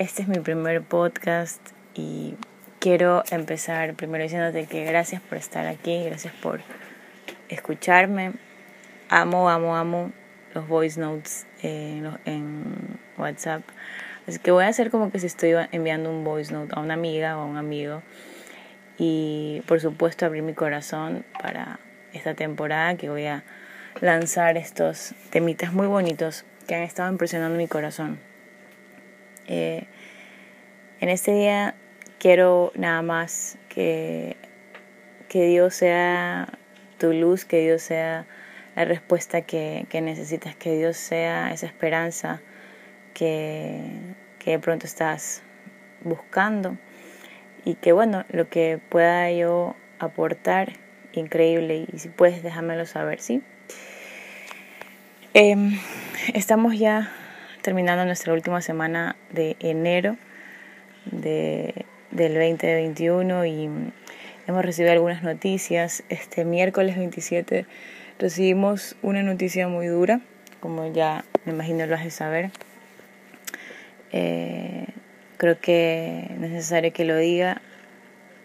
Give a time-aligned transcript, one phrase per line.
[0.00, 1.60] Este es mi primer podcast
[1.94, 2.34] y
[2.78, 6.62] quiero empezar primero diciéndote que gracias por estar aquí, gracias por
[7.50, 8.32] escucharme.
[9.10, 10.10] Amo, amo, amo
[10.54, 13.60] los voice notes en, en WhatsApp.
[14.26, 16.94] Así que voy a hacer como que si estoy enviando un voice note a una
[16.94, 18.02] amiga o a un amigo.
[18.96, 21.78] Y por supuesto abrir mi corazón para
[22.14, 23.44] esta temporada que voy a
[24.00, 28.29] lanzar estos temitas muy bonitos que han estado impresionando mi corazón.
[29.52, 29.82] Eh,
[31.00, 31.74] en este día
[32.20, 34.36] quiero nada más que,
[35.28, 36.48] que Dios sea
[36.98, 38.26] tu luz, que Dios sea
[38.76, 42.40] la respuesta que, necesitas, que Dios sea esa esperanza
[43.12, 43.82] que,
[44.38, 45.42] que de pronto estás
[46.04, 46.78] buscando
[47.64, 50.74] y que bueno, lo que pueda yo aportar,
[51.12, 53.42] increíble y si puedes déjamelo saber, ¿sí?
[55.34, 55.76] Em,
[56.34, 57.12] estamos ya
[57.62, 60.16] terminando nuestra última semana de enero
[61.04, 63.70] de, del 2021 y
[64.46, 66.02] hemos recibido algunas noticias.
[66.08, 67.66] Este miércoles 27
[68.18, 70.20] recibimos una noticia muy dura,
[70.60, 72.50] como ya me imagino lo has de saber.
[74.12, 74.86] Eh,
[75.36, 77.60] creo que es necesario que lo diga.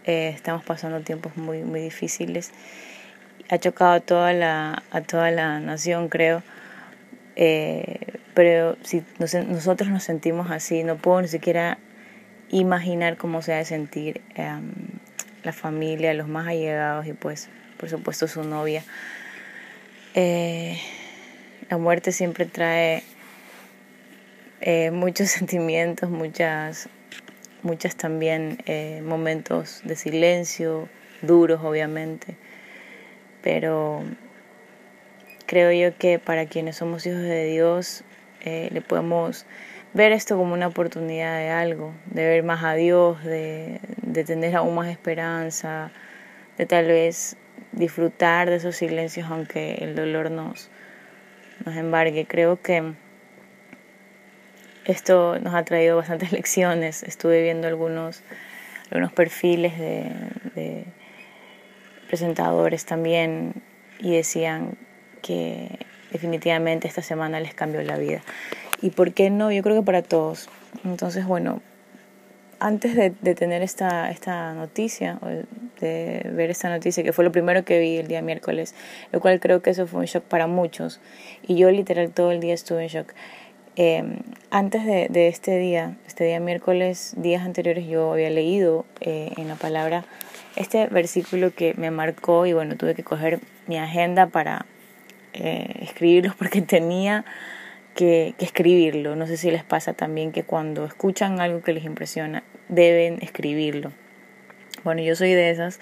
[0.06, 2.52] Eh, estamos pasando tiempos muy, muy difíciles.
[3.50, 6.44] Ha chocado a toda la, a toda la nación, creo.
[7.36, 8.05] Eh,
[8.36, 11.80] pero si nosotros nos sentimos así, no puedo ni siquiera
[12.50, 14.74] imaginar cómo se ha de sentir em,
[15.44, 18.84] la familia, los más allegados y pues por supuesto su novia.
[20.16, 20.78] Eh,
[21.70, 23.04] la muerte siempre trae
[24.62, 26.90] eh, muchos sentimientos, muchas,
[27.64, 30.90] muchas también eh, momentos de silencio,
[31.22, 32.36] duros obviamente,
[33.42, 34.04] pero
[35.46, 38.04] creo yo que para quienes somos hijos de Dios
[38.44, 39.46] le podemos
[39.94, 44.56] ver esto como una oportunidad de algo, de ver más a Dios, de, de tener
[44.56, 45.92] aún más esperanza,
[46.58, 47.38] de tal vez
[47.72, 50.70] disfrutar de esos silencios aunque el dolor nos,
[51.66, 52.26] nos embargue.
[52.26, 52.94] Creo que
[54.86, 57.04] esto nos ha traído bastantes lecciones.
[57.04, 58.22] Estuve viendo algunos,
[58.92, 60.86] algunos perfiles de
[62.08, 63.54] presentadores también
[64.00, 64.78] y decían
[65.22, 65.80] que
[66.16, 68.22] definitivamente esta semana les cambió la vida
[68.82, 70.50] y por qué no, yo creo que para todos.
[70.84, 71.62] Entonces, bueno,
[72.60, 75.20] antes de, tener esta, esta noticia,
[75.80, 78.76] de ver esta noticia, que fue lo primero que vi el día miércoles,
[79.12, 81.00] lo cual creo que eso fue un shock para muchos,
[81.46, 83.14] y yo literal todo el día estuve en shock.
[83.78, 84.04] Eh,
[84.52, 89.50] antes de, de, este día, este día miércoles, días anteriores, yo había leído eh, en
[89.50, 90.06] la palabra
[90.56, 94.66] este versículo que me marcó y bueno, tuve que coger mi agenda para
[95.36, 97.26] eh, escribirlos porque tenía
[97.94, 99.16] que, escribirlo.
[99.16, 103.92] No sé si les pasa también que cuando escuchan algo que les impresiona, deben escribirlo.
[104.84, 105.80] Bueno, yo soy de esas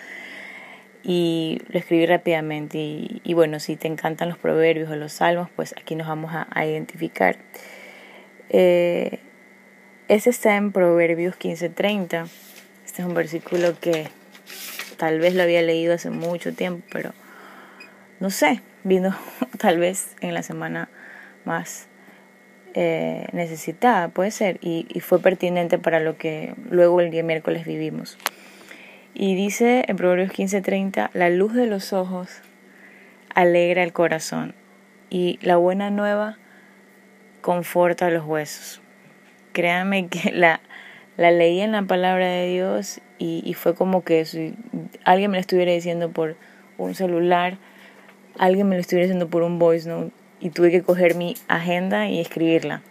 [1.03, 2.77] y lo escribí rápidamente.
[2.77, 6.65] Y, bueno, si te encantan los proverbios o los salmos, pues aquí nos vamos a,
[6.65, 7.37] identificar.
[8.49, 9.19] Eh,
[10.07, 12.27] ese está en Proverbios 15:30.
[12.85, 14.07] Este es un versículo que
[14.97, 17.13] tal vez lo había leído hace mucho tiempo, pero
[18.19, 19.15] no sé, vino
[19.57, 20.89] tal vez en la semana
[21.45, 21.87] más
[22.75, 28.17] eh, necesitada, puede ser, y, fue pertinente para lo que luego el día miércoles vivimos.
[29.13, 32.41] Y dice en Proverbios 15:30, la luz de los ojos
[33.35, 34.55] alegra el corazón
[35.11, 36.37] y la buena nueva
[37.41, 38.81] conforta los huesos.
[39.51, 40.59] Créanme que la,
[41.15, 44.55] la leí en la palabra de Dios y, y fue como que si
[45.03, 46.37] alguien me lo estuviera diciendo por
[46.79, 47.59] un celular,
[48.37, 50.11] alguien me lo estuviera diciendo por un voice note,
[50.43, 52.81] y tuve que coger mi agenda y escribirla,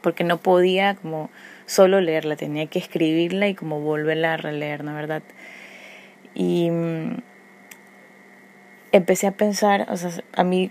[0.00, 1.28] porque no podía como
[1.66, 5.22] solo leerla, tenía que escribirla y como volverla a releer, ¿no verdad?
[6.34, 7.18] Y mm,
[8.92, 10.70] empecé a pensar, o sea, a mí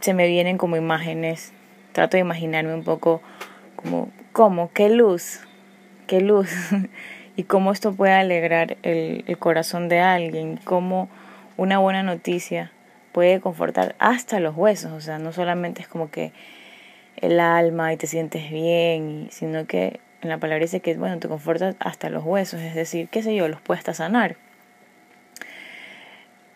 [0.00, 1.52] se me vienen como imágenes,
[1.92, 3.22] trato de imaginarme un poco
[3.76, 4.72] como, ¿cómo?
[4.72, 5.42] ¿Qué luz?
[6.08, 6.50] ¿Qué luz?
[7.36, 11.08] y cómo esto puede alegrar el, el corazón de alguien, cómo
[11.56, 12.72] una buena noticia
[13.14, 16.32] puede confortar hasta los huesos, o sea, no solamente es como que
[17.16, 21.28] el alma y te sientes bien, sino que en la palabra dice que, bueno, te
[21.28, 24.34] conforta hasta los huesos, es decir, qué sé yo, los puedes sanar.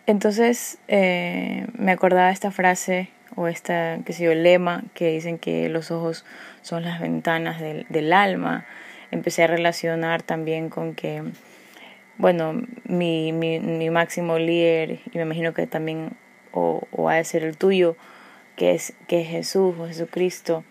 [0.08, 5.69] Entonces eh, me acordaba esta frase o esta, qué sé yo, lema que dicen que
[5.69, 6.25] los ojos
[6.62, 8.66] son las ventanas del, del alma.
[9.12, 11.22] Empecé a relacionar también con que,
[12.16, 16.16] bueno, mi, mi, mi máximo líder, y me imagino que también
[16.58, 17.96] o, o ha ser el tuyo,
[18.56, 20.64] que es, que es Jesús o Jesucristo,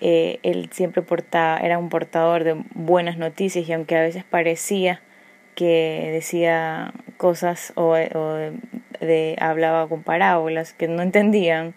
[0.00, 5.02] eh, él siempre portaba, era un portador de buenas noticias y aunque a veces parecía
[5.54, 11.74] que decía cosas o, de, hablaba con parábolas que no entendían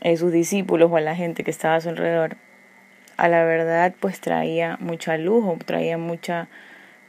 [0.00, 2.36] eh, sus discípulos o a la gente que estaba a su alrededor,
[3.16, 6.48] a la verdad pues traía mucha luz o traía mucha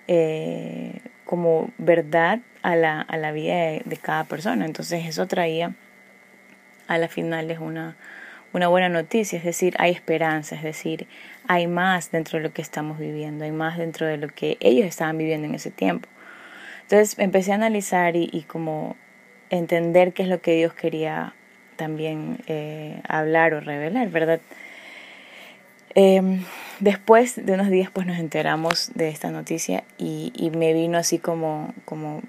[0.07, 4.66] eh, como verdad a la, a la vida de, cada persona.
[4.66, 5.76] Entonces eso traía
[6.88, 7.96] a la final es una
[8.52, 11.06] una buena noticia, es decir, hay esperanza, es decir,
[11.48, 14.88] hay más dentro de lo que estamos viviendo, hay más dentro de lo que ellos
[14.88, 16.10] estaban viviendo en ese tiempo.
[16.81, 18.96] Entonces empecé a analizar y, como
[19.52, 21.36] entender qué es lo que Dios quería
[21.76, 24.40] también eh, hablar o revelar, ¿verdad?
[25.96, 26.46] Em,
[26.80, 31.74] después de unos días pues nos enteramos de esta noticia y, me vino así como,
[31.86, 32.22] como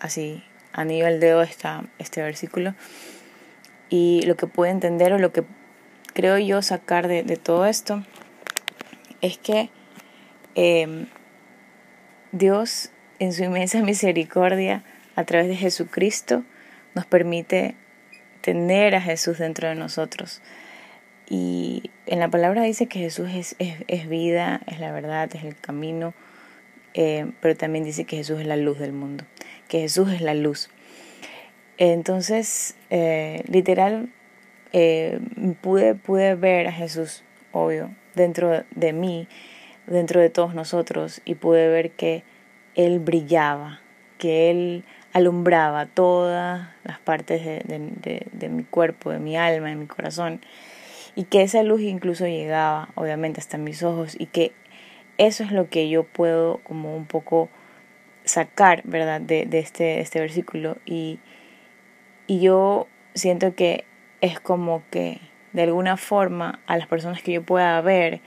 [0.00, 2.74] así anillo al dedo esta, este versículo
[3.88, 5.44] y lo que pude entender o lo que
[6.12, 8.02] creo yo sacar de, todo esto
[9.20, 9.70] es que
[10.56, 11.06] em,
[12.32, 12.90] Dios
[13.20, 14.82] en su inmensa misericordia
[15.14, 16.42] a través de Jesucristo
[16.94, 17.76] nos permite
[18.40, 20.42] tener a Jesús dentro de nosotros.
[21.28, 25.56] Y en la palabra dice que Jesús es, es, vida, es la verdad, es el
[25.56, 26.14] camino,
[26.92, 29.24] eh, pero también dice que Jesús es la luz del mundo,
[29.68, 30.70] que Jesús es la luz.
[31.78, 34.10] Entonces, eh, literal,
[34.72, 35.18] eh,
[35.60, 39.26] pude, pude ver a Jesús, obvio, dentro de mí,
[39.86, 42.22] dentro de todos nosotros, y pude ver que
[42.74, 43.80] Él brillaba,
[44.18, 49.86] que Él alumbraba todas las partes de, de, mi cuerpo, de mi alma, de mi
[49.86, 50.40] corazón,
[51.16, 54.52] y que esa luz incluso llegaba, obviamente, hasta mis ojos, y que
[55.18, 57.48] eso es lo que yo puedo como un poco
[58.24, 61.18] sacar, ¿verdad?, de, de este, este versículo, y,
[62.26, 63.84] y yo siento que
[64.20, 65.20] es como que
[65.52, 68.20] de alguna forma a las personas que yo pueda ver,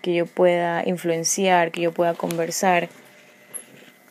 [0.00, 2.88] que yo pueda influenciar, que yo pueda conversar,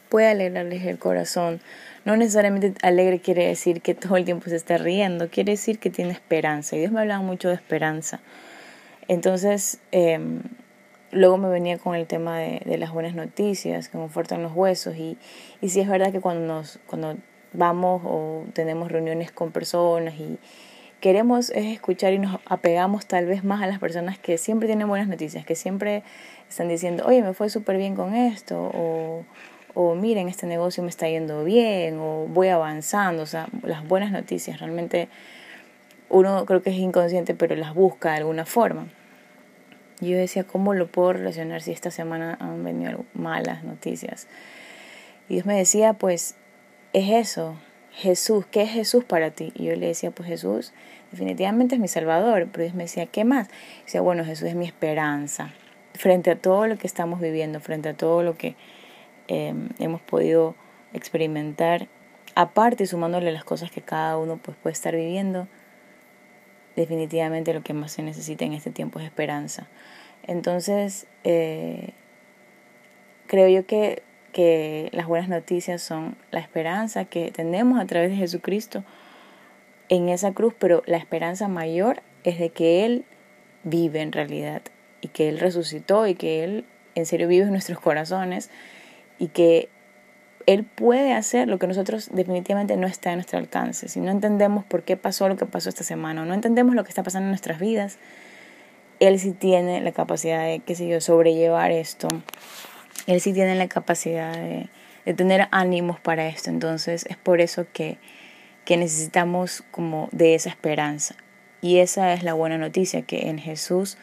[0.10, 1.62] pueda alegrarles el corazón.
[2.06, 5.89] No necesariamente alegre quiere decir que todo el tiempo se esté riendo, quiere decir que
[5.89, 6.75] tiene esperanza.
[6.75, 8.21] Y Dios me hablaba mucho de esperanza.
[9.07, 10.42] Entonces, em,
[11.12, 14.95] luego me venía con el tema de, de, las buenas noticias, que confortan los huesos.
[14.95, 15.18] Y,
[15.62, 17.18] y sí es verdad que cuando, nos, cuando
[17.53, 20.39] vamos o tenemos reuniones con personas y,
[21.01, 24.88] queremos es escuchar y nos apegamos tal vez más a las personas que siempre tienen
[24.88, 26.04] buenas noticias, que siempre
[26.47, 29.25] están diciendo, oye, me fue súper bien con esto, o,
[29.73, 34.12] o miren, este negocio me está yendo bien, o voy avanzando, o sea, las buenas
[34.12, 35.09] noticias, realmente
[36.09, 38.88] uno creo que es inconsciente, pero las busca de alguna forma.
[40.01, 44.27] Yo decía, ¿cómo lo puedo relacionar si esta semana han venido malas noticias?
[45.29, 46.35] Y Dios me decía, pues
[46.94, 47.56] es eso,
[47.91, 49.51] Jesús, ¿qué es Jesús para ti?
[49.56, 50.73] Y yo le decía, pues Jesús
[51.12, 52.47] definitivamente es mi Salvador.
[52.51, 53.50] Pero Dios me decía, ¿qué más?
[53.85, 55.53] Decía, bueno, Jesús es mi esperanza.
[55.94, 58.56] Frente a todo lo que estamos viviendo, frente a todo lo que
[59.31, 60.56] em, hemos podido
[60.94, 61.88] experimentar,
[62.36, 65.48] aparte sumándole las cosas que cada uno pues, puede estar viviendo,
[66.75, 69.68] definitivamente lo que más se necesita en este tiempo es esperanza.
[70.24, 71.94] Entonces, eh,
[73.28, 78.18] creo yo que que las buenas noticias son la esperanza que tenemos a través de
[78.18, 78.83] Jesucristo
[79.89, 83.06] en esa cruz, pero la esperanza mayor es de que Él
[83.63, 84.62] vive en realidad
[85.01, 88.50] y que Él resucitó y que Él en serio vive en nuestros corazones
[89.21, 89.69] y que
[90.47, 93.87] Él puede hacer lo que nosotros definitivamente no está en nuestro alcance.
[93.87, 96.83] Si no entendemos por qué pasó lo que pasó esta semana o no entendemos lo
[96.83, 97.99] que está pasando en nuestras vidas,
[98.99, 102.09] Él sí tiene la capacidad de, qué sé yo, sobrellevar esto
[103.07, 104.69] él sí tiene la capacidad de,
[105.13, 106.49] tener ánimos para esto.
[106.49, 107.97] Entonces es por eso que,
[108.66, 111.16] que necesitamos como de esa esperanza.
[111.61, 113.97] Y esa es la buena noticia, que en Jesús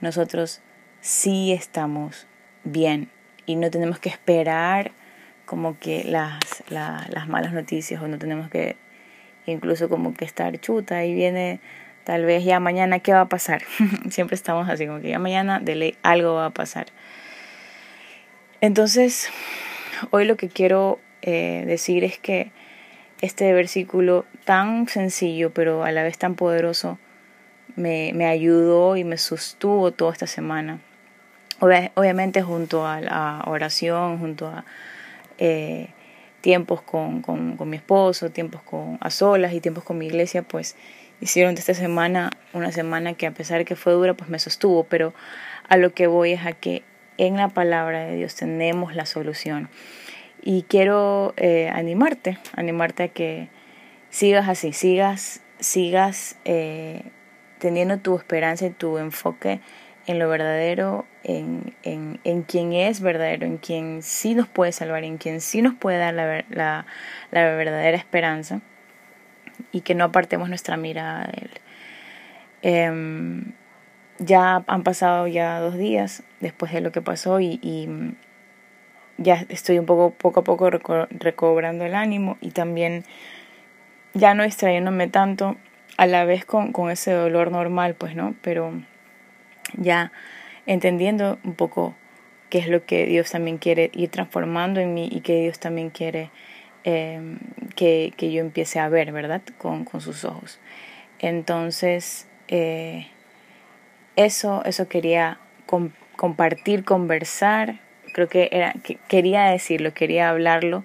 [0.00, 0.60] nosotros
[1.00, 2.26] sí estamos
[2.64, 3.10] bien
[3.46, 4.92] y no tenemos que esperar
[5.46, 8.76] como que las, las malas noticias o no tenemos que
[9.46, 11.60] incluso como que estar chuta y viene
[12.04, 13.62] tal vez ya mañana qué va a pasar.
[14.10, 16.86] Siempre estamos así como que ya mañana de ley algo va a pasar.
[18.60, 19.28] Entonces,
[20.10, 22.50] hoy lo que quiero eh, decir es que
[23.20, 26.98] este versículo tan sencillo, pero a la vez tan poderoso,
[27.76, 30.80] me, me ayudó y me sostuvo toda esta semana.
[31.60, 34.64] Obviamente junto a la oración, junto a
[35.38, 35.88] eh,
[36.40, 40.76] tiempos con, con, mi esposo, tiempos con, a solas y tiempos con mi iglesia, pues
[41.20, 44.38] hicieron de esta semana una semana que a pesar de que fue dura, pues me
[44.38, 45.14] sostuvo, pero
[45.68, 46.82] a lo que voy es a que
[47.16, 49.68] en la palabra de Dios tenemos la solución.
[50.42, 53.48] Y quiero eh, animarte, animarte a que
[54.10, 57.04] sigas así, sigas, sigas eh,
[57.58, 59.60] teniendo tu esperanza y tu enfoque
[60.06, 65.04] en lo verdadero, en, en, en, quien es verdadero, en quien sí nos puede salvar,
[65.04, 66.86] en quien sí nos puede dar la, la,
[67.30, 68.60] la verdadera esperanza
[69.72, 71.50] y que no apartemos nuestra mirada de Él.
[72.62, 73.52] Em,
[74.18, 78.14] ya han pasado ya dos días después de lo que pasó y,
[79.16, 80.70] ya estoy un poco, poco a poco
[81.10, 83.04] recobrando el ánimo y también
[84.12, 85.56] ya no extrayéndome tanto
[85.96, 88.34] a la vez con, con ese dolor normal, pues, ¿no?
[88.42, 88.72] Pero
[89.76, 90.12] ya
[90.66, 91.94] entendiendo un poco
[92.50, 95.90] qué es lo que Dios también quiere ir transformando en mí y que Dios también
[95.90, 96.30] quiere
[96.84, 97.38] em,
[97.76, 99.42] que, que, yo empiece a ver, ¿verdad?
[99.58, 100.60] Con, con sus ojos.
[101.18, 103.08] Entonces, eh,
[104.16, 105.38] eso, eso quería
[106.16, 107.80] compartir, conversar.
[108.12, 110.84] Creo que, era, que quería decirlo, quería hablarlo.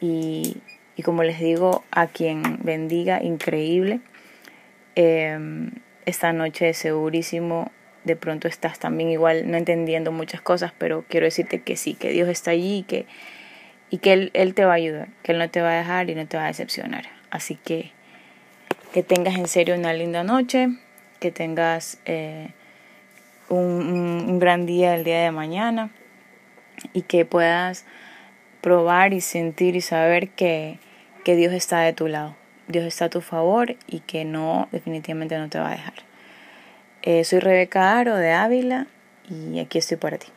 [0.00, 0.58] Y,
[0.96, 4.00] y como les digo, a quien bendiga, increíble.
[4.94, 5.72] Em,
[6.06, 7.72] esta noche segurísimo
[8.04, 12.10] de pronto estás también igual no entendiendo muchas cosas, pero quiero decirte que sí, que
[12.10, 13.06] Dios está allí y que,
[13.90, 16.10] y que él, él te va a ayudar, que Él no te va a dejar
[16.10, 17.06] y no te va a decepcionar.
[17.30, 17.92] Así que
[18.94, 20.68] que tengas en serio una linda noche,
[21.18, 22.50] que tengas eh,
[23.48, 23.58] un,
[24.28, 25.90] un, gran día el día de mañana
[26.92, 27.86] y que puedas
[28.60, 30.78] probar y sentir y saber que,
[31.24, 32.36] que Dios está de tu lado.
[32.68, 35.94] Dios está a tu favor y que no, definitivamente no te va a dejar.
[37.06, 38.86] Eh, soy Rebeca Aro de Ávila
[39.28, 40.28] y aquí estoy para ti.